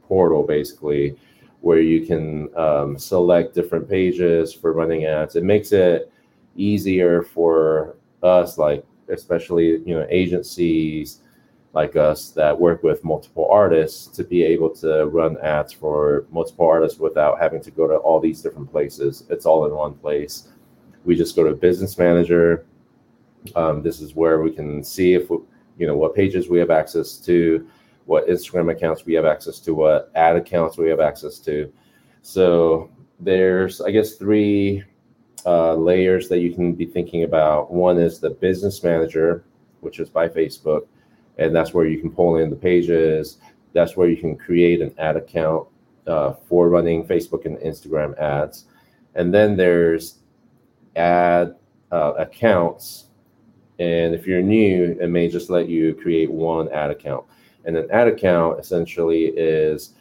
portal 0.08 0.44
basically 0.44 1.18
where 1.62 1.80
you 1.80 2.06
can 2.06 2.56
um, 2.56 2.98
select 2.98 3.56
different 3.56 3.89
pages 3.89 4.54
for 4.54 4.72
running 4.72 5.06
ads. 5.06 5.36
It 5.36 5.44
makes 5.44 5.72
it 5.72 6.12
easier 6.56 7.24
for 7.24 7.96
us, 8.22 8.60
like 8.60 8.86
especially 9.10 9.82
you 9.86 9.96
know 9.96 10.06
agencies 10.10 11.22
like 11.75 11.98
us 11.98 12.29
that 12.32 12.58
work 12.58 12.82
with 12.84 13.03
multiple 13.03 13.48
artists 13.51 14.08
to 14.08 14.24
be 14.24 14.44
able 14.44 14.70
to 14.70 15.05
run 15.08 15.38
ads 15.44 15.74
for 15.74 16.25
multiple 16.32 16.65
artists 16.65 17.00
without 17.00 17.38
having 17.38 17.62
to 17.62 17.70
go 17.70 17.86
to 17.86 17.96
all 17.98 18.20
these 18.20 18.41
different 18.41 18.72
places. 18.72 19.25
It's 19.29 19.46
all 19.46 19.65
in 19.65 19.74
one 19.74 19.94
place. 19.94 20.48
We 21.03 21.15
just 21.15 21.36
go 21.36 21.44
to 21.44 21.53
Business 21.53 21.98
Manager. 21.98 22.65
Um, 23.58 23.84
this 23.84 24.00
is 24.00 24.15
where 24.15 24.41
we 24.41 24.51
can 24.51 24.84
see 24.84 25.13
if 25.13 25.29
we, 25.29 25.38
you 25.77 25.86
know 25.86 25.98
what 25.98 26.15
pages 26.15 26.48
we 26.48 26.58
have 26.60 26.72
access 26.72 27.17
to 27.17 27.67
what 28.05 28.27
Instagram 28.27 28.72
accounts 28.72 29.05
we 29.05 29.13
have 29.13 29.25
access 29.25 29.60
to, 29.60 29.74
what 29.74 30.12
ad 30.15 30.36
accounts 30.36 30.77
we 30.77 30.89
have 30.89 31.00
access 31.00 31.39
to. 31.39 31.72
So 32.22 32.89
there's, 33.20 33.82
I 33.82 33.91
guess, 33.91 34.13
three 34.13 34.84
uh, 35.46 35.75
layers 35.75 36.29
that 36.29 36.39
you 36.39 36.53
can 36.53 36.74
be 36.74 36.86
thinking 36.86 37.24
about. 37.24 37.72
One 37.72 37.98
is 38.00 38.20
the 38.20 38.29
business 38.29 38.84
manager, 38.84 39.44
which 39.82 40.00
is 40.00 40.10
by 40.10 40.29
Facebook, 40.29 40.88
and 41.38 41.56
that's 41.56 41.74
where 41.74 41.86
you 41.86 42.00
can 42.00 42.12
pull 42.12 42.38
in 42.38 42.50
the 42.50 42.56
pages. 42.56 43.38
That's 43.74 43.98
where 43.98 44.10
you 44.10 44.18
can 44.18 44.36
create 44.36 44.82
an 44.82 44.94
ad 44.98 45.18
account 45.18 45.68
uh, 46.08 46.34
for 46.48 46.70
running 46.70 47.06
Facebook 47.06 47.46
and 47.46 47.58
Instagram 47.58 48.18
ads. 48.18 48.65
And 49.15 49.34
then 49.34 49.58
there's 49.58 50.20
ad 50.96 51.56
uh, 51.92 52.13
accounts. 52.18 53.06
And 53.80 54.15
if 54.15 54.25
you're 54.25 54.42
new, 54.42 54.98
it 55.00 55.10
may 55.10 55.27
just 55.27 55.50
let 55.50 55.68
you 55.68 55.94
create 55.96 56.32
one 56.32 56.70
ad 56.72 56.92
account. 56.92 57.25
And 57.65 57.75
an 57.75 57.89
ad 57.92 58.08
account 58.08 58.60
essentially 58.60 59.25
is 59.36 59.94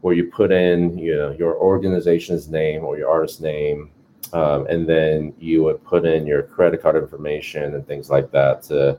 where 0.00 0.14
you 0.14 0.30
put 0.30 0.50
in 0.50 0.98
you 0.98 1.16
know, 1.16 1.30
your 1.30 1.56
organization's 1.56 2.48
name 2.48 2.84
or 2.84 2.98
your 2.98 3.08
artist 3.08 3.40
name, 3.40 3.90
um, 4.32 4.66
and 4.66 4.86
then 4.86 5.32
you 5.38 5.62
would 5.62 5.82
put 5.84 6.04
in 6.04 6.26
your 6.26 6.42
credit 6.42 6.82
card 6.82 6.96
information 6.96 7.74
and 7.74 7.86
things 7.86 8.10
like 8.10 8.30
that 8.32 8.62
to 8.64 8.98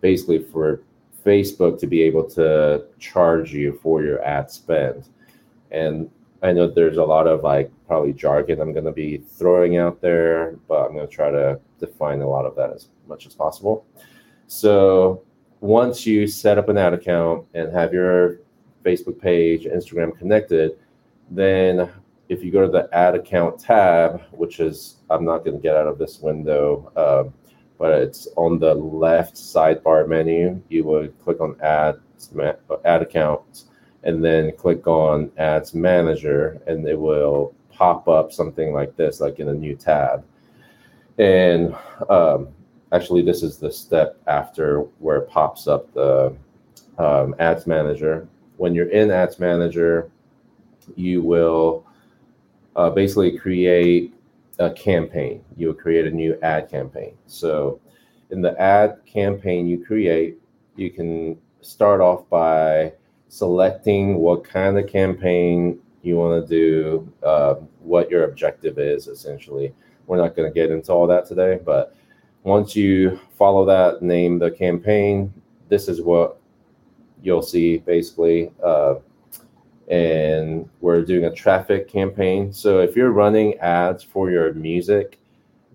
basically 0.00 0.38
for 0.38 0.80
Facebook 1.26 1.78
to 1.80 1.86
be 1.86 2.02
able 2.02 2.24
to 2.30 2.84
charge 2.98 3.52
you 3.52 3.78
for 3.82 4.02
your 4.02 4.22
ad 4.22 4.50
spend. 4.50 5.08
And 5.72 6.08
I 6.42 6.52
know 6.52 6.68
there's 6.68 6.98
a 6.98 7.04
lot 7.04 7.26
of 7.26 7.42
like 7.42 7.70
probably 7.88 8.12
jargon 8.12 8.60
I'm 8.60 8.72
going 8.72 8.84
to 8.84 8.92
be 8.92 9.18
throwing 9.18 9.76
out 9.76 10.00
there, 10.00 10.52
but 10.68 10.86
I'm 10.86 10.94
going 10.94 11.06
to 11.06 11.12
try 11.12 11.30
to 11.30 11.58
define 11.80 12.20
a 12.20 12.28
lot 12.28 12.46
of 12.46 12.54
that 12.56 12.70
as 12.72 12.88
much 13.08 13.26
as 13.26 13.34
possible. 13.34 13.84
So 14.46 15.22
once 15.60 16.06
you 16.06 16.26
set 16.28 16.58
up 16.58 16.68
an 16.68 16.78
ad 16.78 16.94
account 16.94 17.46
and 17.54 17.72
have 17.72 17.92
your 17.92 18.40
Facebook 18.84 19.20
page, 19.20 19.64
Instagram 19.64 20.16
connected, 20.16 20.78
then 21.30 21.90
if 22.28 22.44
you 22.44 22.52
go 22.52 22.64
to 22.64 22.70
the 22.70 22.88
ad 22.92 23.14
account 23.14 23.58
tab, 23.58 24.22
which 24.30 24.60
is, 24.60 24.96
I'm 25.10 25.24
not 25.24 25.44
going 25.44 25.56
to 25.56 25.62
get 25.62 25.76
out 25.76 25.86
of 25.86 25.98
this 25.98 26.20
window, 26.20 26.92
uh, 26.96 27.24
but 27.78 27.92
it's 27.92 28.28
on 28.36 28.58
the 28.58 28.74
left 28.74 29.36
sidebar 29.36 30.08
menu, 30.08 30.60
you 30.68 30.84
would 30.84 31.18
click 31.20 31.40
on 31.40 31.60
ads, 31.60 32.30
ad 32.84 33.02
accounts, 33.02 33.66
and 34.04 34.24
then 34.24 34.52
click 34.56 34.86
on 34.86 35.30
ads 35.36 35.74
manager, 35.74 36.60
and 36.66 36.86
it 36.86 36.98
will 36.98 37.54
pop 37.70 38.08
up 38.08 38.32
something 38.32 38.72
like 38.72 38.96
this, 38.96 39.20
like 39.20 39.38
in 39.38 39.48
a 39.48 39.54
new 39.54 39.76
tab. 39.76 40.24
And 41.18 41.74
um, 42.08 42.48
actually 42.92 43.22
this 43.22 43.42
is 43.42 43.58
the 43.58 43.70
step 43.70 44.20
after 44.26 44.80
where 44.98 45.18
it 45.18 45.28
pops 45.28 45.66
up 45.66 45.92
the 45.92 46.34
um, 46.98 47.34
ads 47.38 47.66
manager 47.66 48.28
when 48.56 48.74
you're 48.74 48.88
in 48.90 49.10
ads 49.10 49.38
manager 49.38 50.10
you 50.94 51.22
will 51.22 51.84
uh, 52.76 52.90
basically 52.90 53.36
create 53.36 54.14
a 54.58 54.70
campaign 54.72 55.44
you 55.56 55.68
will 55.68 55.74
create 55.74 56.06
a 56.06 56.10
new 56.10 56.38
ad 56.42 56.70
campaign 56.70 57.14
so 57.26 57.80
in 58.30 58.40
the 58.40 58.58
ad 58.60 58.98
campaign 59.06 59.66
you 59.66 59.84
create 59.84 60.38
you 60.76 60.90
can 60.90 61.36
start 61.60 62.00
off 62.00 62.28
by 62.28 62.92
selecting 63.28 64.16
what 64.16 64.44
kind 64.44 64.78
of 64.78 64.86
campaign 64.86 65.78
you 66.02 66.16
want 66.16 66.42
to 66.42 66.48
do 66.48 67.12
uh, 67.22 67.54
what 67.80 68.10
your 68.10 68.24
objective 68.24 68.78
is 68.78 69.08
essentially 69.08 69.74
we're 70.06 70.16
not 70.16 70.36
going 70.36 70.48
to 70.48 70.54
get 70.54 70.70
into 70.70 70.92
all 70.92 71.06
that 71.06 71.26
today 71.26 71.58
but 71.64 71.96
once 72.46 72.76
you 72.76 73.18
follow 73.36 73.64
that, 73.64 74.02
name 74.02 74.38
the 74.38 74.52
campaign, 74.52 75.34
this 75.68 75.88
is 75.88 76.00
what 76.00 76.38
you'll 77.20 77.42
see 77.42 77.78
basically. 77.78 78.52
Uh, 78.62 78.94
and 79.88 80.68
we're 80.80 81.02
doing 81.02 81.26
a 81.26 81.30
traffic 81.30 81.88
campaign. 81.88 82.52
So 82.52 82.80
if 82.80 82.96
you're 82.96 83.12
running 83.12 83.58
ads 83.58 84.02
for 84.02 84.30
your 84.30 84.52
music, 84.54 85.18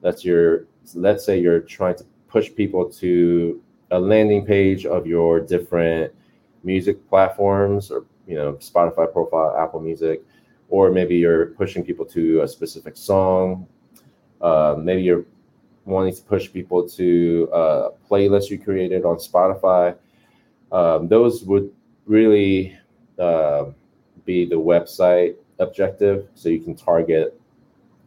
that's 0.02 0.26
your, 0.26 0.66
let's 0.96 1.26
say 1.26 1.40
you're 1.40 1.60
trying 1.62 1.96
to 1.96 2.06
push 2.28 2.54
people 2.54 2.90
to 2.94 3.62
a 3.92 4.00
landing 4.00 4.46
page 4.46 4.86
of 4.86 5.06
your 5.06 5.40
different 5.40 6.14
music 6.64 7.08
platforms 7.10 7.92
or, 7.92 8.06
you 8.28 8.36
know, 8.36 8.54
Spotify 8.54 9.12
profile, 9.12 9.56
Apple 9.58 9.80
Music, 9.80 10.24
or 10.70 10.92
maybe 10.92 11.16
you're 11.18 11.48
pushing 11.48 11.84
people 11.84 12.06
to 12.06 12.42
a 12.42 12.48
specific 12.48 12.96
song. 12.98 13.68
Uh, 14.42 14.76
maybe 14.78 15.02
you're 15.04 15.26
wanting 15.86 16.16
to 16.16 16.22
push 16.24 16.52
people 16.52 16.88
to 16.88 17.50
a 17.54 17.90
playlist 18.10 18.50
you 18.50 18.60
created 18.60 19.06
on 19.06 19.18
Spotify, 19.18 19.96
um, 20.72 21.08
those 21.08 21.44
would 21.44 21.72
really 22.06 22.78
uh, 23.20 23.66
be 24.26 24.46
the 24.46 24.56
website 24.56 25.36
objective. 25.60 26.28
So 26.36 26.50
you 26.50 26.60
can 26.60 26.76
target 26.76 27.40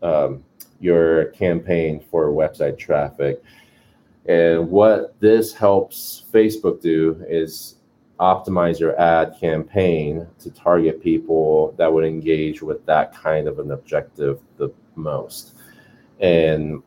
um, 0.02 0.44
your 0.80 1.26
campaign 1.26 2.04
for 2.10 2.28
website 2.28 2.78
traffic. 2.78 3.42
And 4.26 4.70
what 4.70 5.18
this 5.20 5.52
helps 5.52 6.24
Facebook 6.32 6.80
do 6.80 7.24
is 7.28 7.76
optimize 8.20 8.78
your 8.78 8.98
ad 9.00 9.36
campaign 9.40 10.26
to 10.38 10.50
target 10.50 11.02
people 11.02 11.74
that 11.78 11.92
would 11.92 12.04
engage 12.04 12.62
with 12.62 12.84
that 12.86 13.14
kind 13.14 13.48
of 13.48 13.58
an 13.58 13.72
objective 13.72 14.40
the 14.56 14.72
most. 14.94 15.54
And 16.20 16.82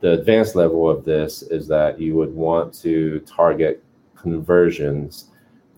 the 0.00 0.12
advanced 0.12 0.56
level 0.56 0.88
of 0.88 1.04
this 1.04 1.42
is 1.42 1.68
that 1.68 2.00
you 2.00 2.14
would 2.14 2.34
want 2.34 2.72
to 2.80 3.20
target 3.20 3.84
conversions 4.16 5.26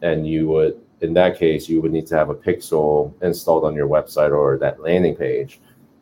and 0.03 0.27
you 0.27 0.49
would 0.49 0.81
in 1.03 1.13
that 1.13 1.39
case 1.39 1.69
you 1.69 1.83
would 1.83 1.93
need 1.93 2.07
to 2.07 2.17
have 2.17 2.31
a 2.31 2.35
pixel 2.35 3.13
installed 3.23 3.65
on 3.65 3.75
your 3.75 3.89
website 3.89 4.33
or 4.33 4.57
that 4.59 4.81
landing 4.81 5.15
page 5.15 5.61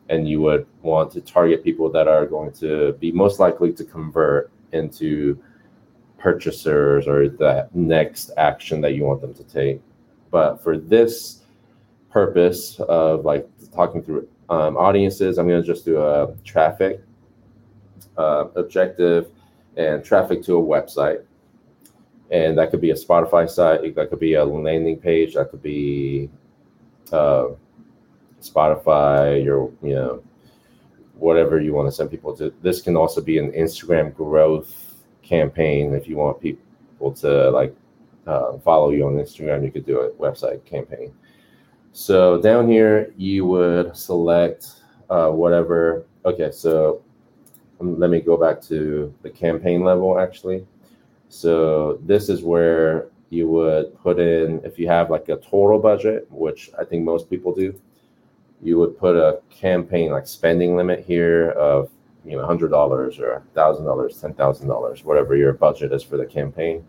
and 0.09 0.27
you 0.27 0.41
would 0.41 0.65
want 0.81 1.11
to 1.11 1.21
target 1.21 1.63
people 1.63 1.89
that 1.89 2.07
are 2.07 2.25
going 2.25 2.51
to 2.51 2.93
be 2.99 3.11
most 3.11 3.39
likely 3.39 3.71
to 3.71 3.83
convert 3.83 4.51
into 4.73 5.41
purchasers 6.17 7.07
or 7.07 7.29
that 7.29 7.73
next 7.73 8.31
action 8.37 8.81
that 8.81 8.93
you 8.93 9.03
want 9.03 9.21
them 9.21 9.33
to 9.33 9.43
take. 9.43 9.81
But 10.29 10.61
for 10.61 10.77
this 10.77 11.41
purpose 12.09 12.79
of 12.81 13.25
like 13.25 13.47
talking 13.73 14.03
through 14.03 14.27
um, 14.49 14.77
audiences, 14.77 15.37
I'm 15.37 15.47
going 15.47 15.61
to 15.61 15.67
just 15.67 15.85
do 15.85 16.01
a 16.01 16.35
traffic 16.43 17.01
uh, 18.17 18.45
objective 18.55 19.31
and 19.77 20.03
traffic 20.03 20.43
to 20.43 20.57
a 20.57 20.61
website. 20.61 21.23
And 22.31 22.57
that 22.57 22.71
could 22.71 22.81
be 22.81 22.91
a 22.91 22.95
Spotify 22.95 23.49
site, 23.49 23.93
that 23.95 24.09
could 24.09 24.19
be 24.19 24.35
a 24.35 24.45
landing 24.45 24.97
page, 24.97 25.33
that 25.35 25.51
could 25.51 25.61
be 25.61 26.29
uh, 27.11 27.49
Spotify, 28.41 29.43
your, 29.43 29.71
you 29.83 29.95
know, 29.95 30.23
whatever 31.15 31.59
you 31.59 31.73
want 31.73 31.87
to 31.87 31.91
send 31.91 32.09
people 32.09 32.35
to. 32.37 32.53
This 32.61 32.81
can 32.81 32.95
also 32.95 33.21
be 33.21 33.37
an 33.37 33.51
Instagram 33.51 34.15
growth 34.15 34.95
campaign. 35.21 35.93
If 35.93 36.07
you 36.07 36.15
want 36.17 36.41
people 36.41 37.11
to 37.11 37.51
like 37.51 37.75
uh, 38.25 38.57
follow 38.59 38.91
you 38.91 39.05
on 39.05 39.13
Instagram, 39.13 39.63
you 39.63 39.71
could 39.71 39.85
do 39.85 39.99
a 39.99 40.11
website 40.11 40.63
campaign. 40.65 41.13
So 41.93 42.41
down 42.41 42.69
here, 42.69 43.13
you 43.17 43.45
would 43.45 43.95
select 43.95 44.81
uh, 45.09 45.29
whatever. 45.29 46.05
Okay, 46.25 46.51
so 46.51 47.01
um, 47.81 47.99
let 47.99 48.09
me 48.09 48.21
go 48.21 48.37
back 48.37 48.61
to 48.63 49.13
the 49.21 49.29
campaign 49.29 49.83
level 49.83 50.17
actually. 50.17 50.65
So 51.31 51.97
this 52.05 52.27
is 52.27 52.43
where 52.43 53.07
you 53.29 53.47
would 53.47 53.97
put 54.01 54.19
in, 54.19 54.59
if 54.65 54.77
you 54.77 54.87
have 54.89 55.09
like 55.09 55.29
a 55.29 55.37
total 55.37 55.79
budget, 55.79 56.27
which 56.29 56.69
I 56.77 56.83
think 56.83 57.05
most 57.05 57.29
people 57.29 57.55
do, 57.55 57.73
you 58.61 58.77
would 58.77 58.97
put 58.97 59.15
a 59.15 59.39
campaign 59.49 60.11
like 60.11 60.27
spending 60.27 60.75
limit 60.75 61.05
here 61.05 61.51
of 61.51 61.89
you 62.25 62.35
know 62.35 62.45
hundred 62.45 62.69
dollars 62.69 63.17
or 63.17 63.41
thousand 63.55 63.85
dollars, 63.85 64.19
ten 64.19 64.33
thousand 64.33 64.67
dollars, 64.67 65.05
whatever 65.05 65.37
your 65.37 65.53
budget 65.53 65.93
is 65.93 66.03
for 66.03 66.17
the 66.17 66.25
campaign, 66.25 66.83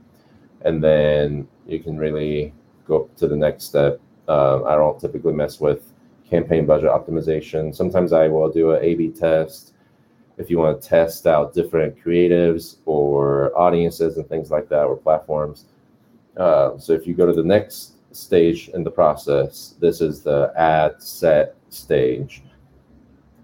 and 0.62 0.82
then 0.82 1.46
you 1.64 1.78
can 1.78 1.96
really 1.96 2.52
go 2.84 3.08
to 3.16 3.28
the 3.28 3.36
next 3.36 3.64
step. 3.64 4.00
Uh, 4.26 4.64
I 4.64 4.74
don't 4.74 5.00
typically 5.00 5.32
mess 5.32 5.60
with 5.60 5.92
campaign 6.28 6.66
budget 6.66 6.90
optimization. 6.90 7.72
Sometimes 7.72 8.12
I 8.12 8.26
will 8.26 8.50
do 8.50 8.72
an 8.72 8.82
A/B 8.82 9.10
test 9.10 9.74
if 10.38 10.50
you 10.50 10.58
want 10.58 10.80
to 10.80 10.88
test 10.88 11.26
out 11.26 11.54
different 11.54 11.96
creatives 12.02 12.76
or 12.86 13.56
audiences 13.56 14.16
and 14.16 14.28
things 14.28 14.50
like 14.50 14.68
that 14.68 14.84
or 14.84 14.96
platforms. 14.96 15.66
Uh, 16.36 16.78
so 16.78 16.92
if 16.92 17.06
you 17.06 17.14
go 17.14 17.26
to 17.26 17.32
the 17.32 17.42
next 17.42 17.94
stage 18.12 18.68
in 18.70 18.82
the 18.84 18.90
process, 18.90 19.74
this 19.80 20.00
is 20.00 20.22
the 20.22 20.52
ad 20.56 21.02
set 21.02 21.54
stage. 21.68 22.42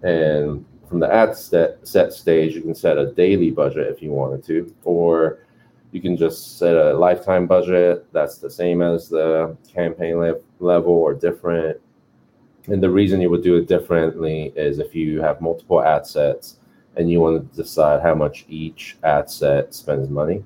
And 0.01 0.65
from 0.87 0.99
the 0.99 1.11
ad 1.13 1.35
set, 1.35 1.87
set 1.87 2.13
stage, 2.13 2.55
you 2.55 2.61
can 2.61 2.73
set 2.73 2.97
a 2.97 3.11
daily 3.11 3.51
budget 3.51 3.87
if 3.87 4.01
you 4.01 4.11
wanted 4.11 4.43
to, 4.45 4.73
or 4.83 5.39
you 5.91 6.01
can 6.01 6.17
just 6.17 6.57
set 6.57 6.75
a 6.75 6.93
lifetime 6.93 7.47
budget 7.47 8.11
that's 8.11 8.37
the 8.37 8.49
same 8.49 8.81
as 8.81 9.09
the 9.09 9.55
campaign 9.71 10.17
le- 10.17 10.39
level 10.59 10.93
or 10.93 11.13
different. 11.13 11.79
And 12.67 12.81
the 12.81 12.89
reason 12.89 13.21
you 13.21 13.29
would 13.29 13.43
do 13.43 13.55
it 13.57 13.67
differently 13.67 14.53
is 14.55 14.79
if 14.79 14.95
you 14.95 15.21
have 15.21 15.41
multiple 15.41 15.81
ad 15.81 16.05
sets 16.05 16.58
and 16.99 17.09
you 17.09 17.21
want 17.21 17.49
to 17.49 17.57
decide 17.57 18.01
how 18.01 18.13
much 18.13 18.45
each 18.49 18.97
ad 19.03 19.31
set 19.31 19.73
spends 19.73 20.09
money, 20.09 20.43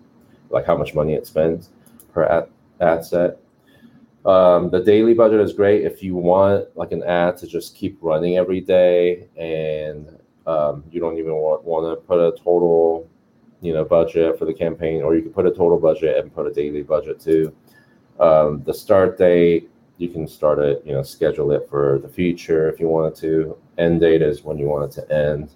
like 0.52 0.68
how 0.68 0.78
much 0.78 0.94
money 0.94 1.16
it 1.16 1.26
spends 1.26 1.70
per 2.13 2.26
ad, 2.26 2.48
ad 2.80 3.04
set. 3.04 3.39
Um, 4.24 4.70
the 4.70 4.80
daily 4.80 5.16
budget 5.16 5.42
is 5.42 5.52
great 5.52 5.84
if 5.84 6.04
you 6.04 6.16
want 6.16 6.68
like 6.78 6.92
an 6.92 7.04
ad 7.04 7.38
to 7.38 7.48
just 7.48 7.76
keep 7.76 7.98
running 8.02 8.38
every 8.38 8.62
day 8.62 9.28
and 9.36 10.08
um, 10.46 10.84
you 10.92 11.02
don't 11.02 11.18
even 11.18 11.34
want, 11.34 11.63
want 11.63 11.92
to 11.92 12.02
put 12.06 12.20
a 12.20 12.38
total 12.38 13.10
you 13.62 13.74
know 13.74 13.84
budget 13.84 14.38
for 14.38 14.46
the 14.46 14.54
campaign 14.54 15.02
or 15.02 15.16
you 15.16 15.24
can 15.24 15.34
put 15.34 15.48
a 15.48 15.52
total 15.52 15.80
budget 15.80 16.18
and 16.18 16.34
put 16.34 16.46
a 16.46 16.54
daily 16.54 16.84
budget 16.84 17.20
too. 17.20 17.54
Um, 18.20 18.62
the 18.63 18.74
start 18.74 19.18
date 19.18 19.72
you 19.98 20.10
can 20.10 20.28
start 20.28 20.60
it 20.60 20.84
you 20.86 20.94
know 20.94 21.02
schedule 21.02 21.52
it 21.52 21.68
for 21.68 22.00
the 22.00 22.08
future 22.08 22.70
if 22.70 22.80
you 22.80 22.88
wanted 22.88 23.16
to. 23.22 23.58
End 23.80 24.02
date 24.02 24.22
is 24.22 24.44
when 24.44 24.60
you 24.60 24.68
want 24.68 24.86
it 24.86 25.02
to 25.02 25.12
end 25.12 25.50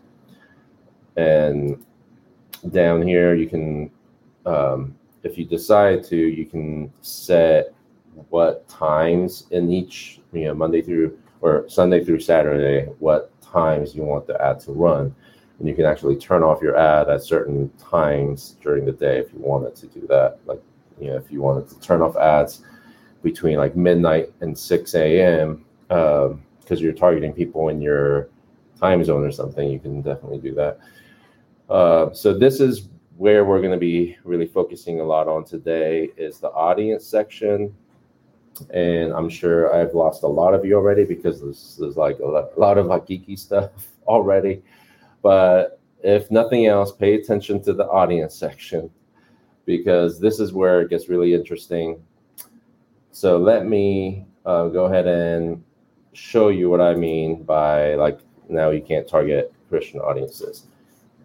and 1.17 1.83
down 2.71 3.05
here 3.05 3.35
you 3.35 3.47
can 3.47 3.91
um, 4.45 4.95
if 5.23 5.37
you 5.37 5.45
decide 5.45 6.03
to 6.03 6.15
you 6.15 6.45
can 6.45 6.91
set 7.01 7.73
what 8.29 8.67
times 8.67 9.47
in 9.51 9.71
each 9.71 10.21
you 10.31 10.45
know 10.45 10.53
monday 10.53 10.81
through 10.81 11.17
or 11.41 11.67
sunday 11.67 12.03
through 12.03 12.19
saturday 12.19 12.85
what 12.99 13.31
times 13.51 13.95
you 13.95 14.03
want 14.03 14.27
the 14.27 14.41
ad 14.41 14.59
to 14.61 14.71
run. 14.71 15.13
And 15.59 15.67
you 15.67 15.73
can 15.73 15.85
actually 15.85 16.15
turn 16.15 16.43
off 16.43 16.61
your 16.61 16.77
ad 16.77 17.09
at 17.09 17.23
certain 17.23 17.69
times 17.79 18.57
during 18.61 18.85
the 18.85 18.91
day 18.91 19.17
if 19.17 19.33
you 19.33 19.39
wanted 19.39 19.75
to 19.75 19.87
do 19.87 20.05
that. 20.07 20.39
Like 20.45 20.61
you 20.99 21.07
know 21.07 21.17
if 21.17 21.31
you 21.31 21.41
wanted 21.41 21.67
to 21.69 21.79
turn 21.79 22.01
off 22.01 22.15
ads 22.15 22.61
between 23.23 23.57
like 23.57 23.75
midnight 23.75 24.31
and 24.41 24.57
6 24.57 24.95
a.m 24.95 25.65
because 25.87 26.31
um, 26.31 26.77
you're 26.77 26.93
targeting 26.93 27.33
people 27.33 27.69
in 27.69 27.81
your 27.81 28.29
time 28.79 29.03
zone 29.03 29.23
or 29.23 29.31
something 29.31 29.69
you 29.69 29.79
can 29.79 30.01
definitely 30.01 30.37
do 30.37 30.53
that 30.53 30.79
uh, 31.69 32.13
so 32.13 32.37
this 32.37 32.59
is 32.59 32.89
where 33.17 33.45
we're 33.45 33.59
going 33.59 33.71
to 33.71 33.77
be 33.77 34.17
really 34.23 34.47
focusing 34.47 34.99
a 34.99 35.03
lot 35.03 35.27
on 35.27 35.43
today 35.43 36.09
is 36.17 36.39
the 36.39 36.49
audience 36.49 37.05
section. 37.05 37.73
And 38.71 39.13
i'm 39.13 39.29
sure 39.29 39.71
i've 39.75 39.93
lost 39.93 40.23
a 40.23 40.27
lot 40.27 40.55
of 40.55 40.65
you 40.65 40.73
already 40.73 41.05
because 41.05 41.41
there's, 41.41 41.77
there's 41.79 41.95
like 41.95 42.17
a 42.17 42.25
lot, 42.59 42.79
of 42.79 42.87
like 42.87 43.05
geeky 43.05 43.37
stuff 43.37 43.69
already. 44.07 44.63
But 45.21 45.79
if 46.01 46.31
nothing 46.31 46.65
else 46.65 46.91
pay 46.91 47.13
attention 47.13 47.61
to 47.63 47.73
the 47.73 47.85
audience 47.85 48.33
section 48.33 48.89
because 49.65 50.19
this 50.19 50.39
is 50.39 50.53
where 50.53 50.81
it 50.81 50.89
gets 50.89 51.07
really 51.07 51.35
interesting. 51.35 52.01
So 53.11 53.37
let 53.37 53.67
me 53.67 54.25
uh, 54.43 54.69
go 54.69 54.85
ahead 54.85 55.05
and 55.05 55.63
show 56.17 56.49
you 56.49 56.67
what 56.67 56.81
i 56.81 56.95
mean 56.95 57.43
by 57.43 57.93
like 57.93 58.19
now 58.49 58.71
you 58.71 58.81
can't 58.81 59.07
target 59.07 59.53
christian 59.69 59.99
audiences 59.99 60.65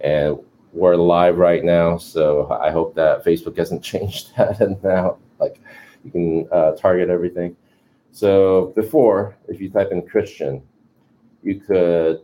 and 0.02 0.38
we're 0.72 0.96
live 0.96 1.38
right 1.38 1.64
now, 1.64 1.96
so 1.96 2.50
I 2.50 2.70
hope 2.70 2.94
that 2.94 3.24
Facebook 3.24 3.56
hasn't 3.56 3.82
changed 3.92 4.32
that, 4.36 4.60
and 4.60 4.82
now 4.82 5.18
like 5.38 5.60
you 6.04 6.10
can 6.10 6.48
uh, 6.52 6.72
target 6.72 7.08
everything. 7.08 7.56
So 8.10 8.72
before, 8.76 9.36
if 9.48 9.60
you 9.60 9.70
type 9.70 9.90
in 9.90 10.02
Christian, 10.02 10.62
you 11.42 11.60
could 11.60 12.20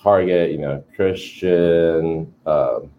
target, 0.00 0.52
you 0.52 0.58
know, 0.58 0.84
Christian 0.94 2.32
um, 2.46 2.90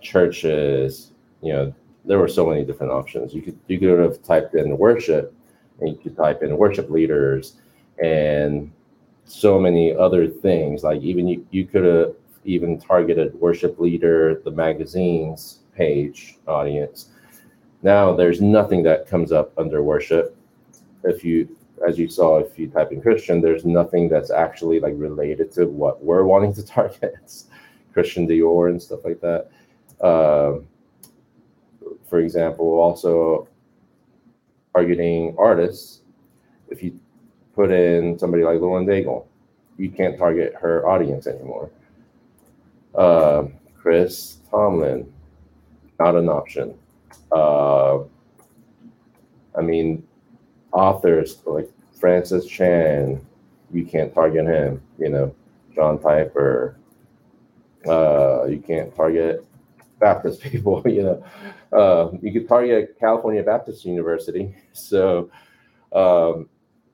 churches. 0.00 1.12
You 1.42 1.52
know, 1.52 1.74
there 2.04 2.18
were 2.18 2.28
so 2.28 2.46
many 2.46 2.64
different 2.64 2.92
options. 2.92 3.34
You 3.34 3.42
could 3.42 3.58
you 3.68 3.78
could 3.78 3.98
have 3.98 4.22
typed 4.22 4.54
in 4.54 4.76
worship, 4.78 5.34
and 5.80 5.90
you 5.90 5.96
could 5.96 6.16
type 6.16 6.42
in 6.42 6.56
worship 6.56 6.90
leaders, 6.90 7.56
and 8.02 8.70
so 9.24 9.58
many 9.58 9.94
other 9.94 10.28
things. 10.28 10.82
Like 10.82 11.00
even 11.02 11.28
you, 11.28 11.46
you 11.50 11.66
could 11.66 11.84
have 11.84 12.14
even 12.44 12.80
targeted 12.80 13.34
worship 13.34 13.78
leader, 13.78 14.40
the 14.44 14.50
magazine's 14.50 15.60
page 15.74 16.38
audience. 16.46 17.08
Now 17.82 18.14
there's 18.14 18.40
nothing 18.40 18.82
that 18.84 19.06
comes 19.06 19.32
up 19.32 19.52
under 19.58 19.82
worship. 19.82 20.36
If 21.04 21.24
you, 21.24 21.56
as 21.86 21.98
you 21.98 22.08
saw, 22.08 22.38
if 22.38 22.58
you 22.58 22.68
type 22.68 22.92
in 22.92 23.00
Christian, 23.00 23.40
there's 23.40 23.64
nothing 23.64 24.08
that's 24.08 24.30
actually 24.30 24.80
like 24.80 24.94
related 24.96 25.52
to 25.52 25.66
what 25.66 26.02
we're 26.04 26.24
wanting 26.24 26.52
to 26.54 26.64
target. 26.66 27.44
Christian 27.92 28.26
Dior 28.28 28.70
and 28.70 28.80
stuff 28.80 29.00
like 29.04 29.20
that. 29.20 29.50
Um, 30.06 30.66
for 32.08 32.20
example, 32.20 32.66
also 32.78 33.48
targeting 34.74 35.34
artists. 35.38 36.02
If 36.68 36.82
you 36.82 36.98
put 37.60 37.70
in 37.70 38.18
somebody 38.18 38.42
like 38.42 38.58
Lauren 38.58 38.86
Daigle, 38.86 39.26
you 39.76 39.90
can't 39.90 40.16
target 40.16 40.54
her 40.58 40.88
audience 40.88 41.26
anymore. 41.26 41.70
Uh, 42.94 43.44
Chris 43.76 44.38
Tomlin, 44.50 45.12
not 45.98 46.16
an 46.16 46.30
option. 46.30 46.74
Uh, 47.30 47.98
I 49.58 49.60
mean, 49.60 50.02
authors 50.72 51.42
like 51.44 51.68
Francis 52.00 52.46
Chan, 52.46 53.20
you 53.70 53.84
can't 53.84 54.14
target 54.14 54.46
him. 54.46 54.82
You 54.98 55.10
know, 55.10 55.34
John 55.74 55.98
Piper. 55.98 56.78
Uh, 57.86 58.44
you 58.46 58.58
can't 58.66 58.94
target 58.96 59.44
Baptist 59.98 60.40
people. 60.50 60.82
You 60.86 61.02
know, 61.02 61.24
uh, 61.78 62.16
you 62.22 62.32
could 62.32 62.48
target 62.48 62.96
California 62.98 63.42
Baptist 63.42 63.84
University. 63.84 64.54
So 64.72 65.30
um, 65.92 66.48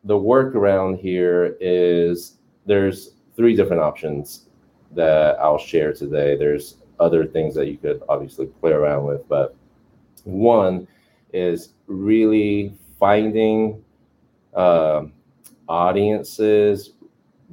the 0.07 0.15
workaround 0.15 1.01
here 1.01 1.57
is 1.61 2.39
there's 2.65 3.15
three 3.35 3.57
different 3.57 3.83
options 3.83 4.47
that 4.93 5.39
I'll 5.41 5.59
share 5.59 5.93
today. 5.93 6.37
There's 6.37 6.77
other 7.01 7.27
things 7.27 7.55
that 7.57 7.67
you 7.67 7.77
could 7.77 8.03
obviously 8.09 8.47
play 8.47 8.71
around 8.71 9.05
with, 9.05 9.29
but 9.29 9.55
one 10.25 10.87
is 11.33 11.71
really 11.89 12.73
finding 12.99 13.83
uh, 14.55 15.03
audiences 15.69 16.93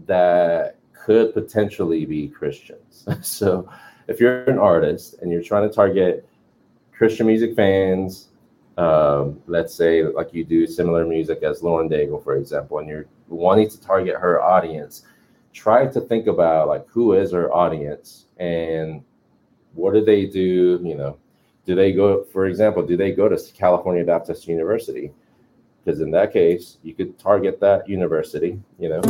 that 0.05 0.77
could 0.93 1.33
potentially 1.33 2.05
be 2.05 2.27
Christians. 2.27 3.05
so 3.21 3.67
if 4.07 4.19
you're 4.19 4.43
an 4.43 4.59
artist 4.59 5.15
and 5.21 5.31
you're 5.31 5.41
trying 5.41 5.67
to 5.67 5.73
target 5.73 6.27
Christian 6.91 7.25
music 7.25 7.55
fans, 7.55 8.29
um, 8.77 9.41
let's 9.47 9.73
say 9.73 10.03
like 10.03 10.33
you 10.33 10.43
do 10.43 10.65
similar 10.65 11.05
music 11.05 11.43
as 11.43 11.61
Lauren 11.61 11.89
Daigle, 11.89 12.23
for 12.23 12.35
example, 12.35 12.79
and 12.79 12.87
you're 12.87 13.05
wanting 13.27 13.69
to 13.69 13.79
target 13.81 14.15
her 14.15 14.41
audience, 14.41 15.03
try 15.53 15.85
to 15.85 16.01
think 16.01 16.27
about 16.27 16.67
like 16.67 16.87
who 16.87 17.13
is 17.13 17.31
her 17.31 17.53
audience 17.53 18.25
and 18.37 19.03
what 19.73 19.93
do 19.93 20.03
they 20.03 20.25
do? 20.25 20.79
You 20.83 20.95
know, 20.95 21.17
do 21.65 21.75
they 21.75 21.91
go, 21.91 22.23
for 22.23 22.47
example, 22.47 22.85
do 22.85 22.97
they 22.97 23.11
go 23.11 23.29
to 23.29 23.37
California 23.53 24.03
Baptist 24.03 24.47
University? 24.47 25.11
Because 25.83 26.01
in 26.01 26.11
that 26.11 26.31
case, 26.31 26.77
you 26.81 26.93
could 26.93 27.19
target 27.19 27.59
that 27.59 27.87
university, 27.89 28.59
you 28.79 28.89
know. 28.89 29.01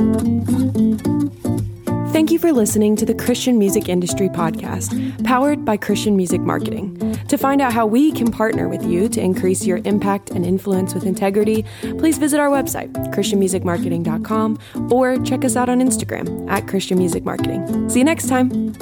Thank 2.11 2.31
you 2.31 2.39
for 2.39 2.51
listening 2.51 2.95
to 2.97 3.05
the 3.05 3.15
Christian 3.15 3.57
Music 3.57 3.89
Industry 3.89 4.29
Podcast, 4.29 5.23
powered 5.23 5.65
by 5.65 5.77
Christian 5.77 6.15
Music 6.15 6.41
Marketing. 6.41 7.12
To 7.33 7.37
find 7.39 7.63
out 7.63 7.73
how 7.73 7.87
we 7.87 8.11
can 8.11 8.29
partner 8.29 8.69
with 8.69 8.85
you 8.85 9.09
to 9.09 9.19
increase 9.19 9.65
your 9.65 9.79
impact 9.85 10.29
and 10.29 10.45
influence 10.45 10.93
with 10.93 11.07
integrity, 11.07 11.65
please 11.97 12.19
visit 12.19 12.39
our 12.39 12.49
website, 12.49 12.93
ChristianMusicMarketing.com, 13.11 14.59
or 14.91 15.17
check 15.23 15.43
us 15.43 15.55
out 15.55 15.67
on 15.67 15.79
Instagram 15.79 16.47
at 16.47 16.67
Christian 16.67 16.99
Music 16.99 17.23
Marketing. 17.23 17.89
See 17.89 17.97
you 17.97 18.05
next 18.05 18.29
time. 18.29 18.75